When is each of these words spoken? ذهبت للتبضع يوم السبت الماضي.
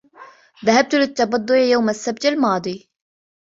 ذهبت 0.65 0.95
للتبضع 0.95 1.55
يوم 1.57 1.89
السبت 1.89 2.25
الماضي. 2.25 2.89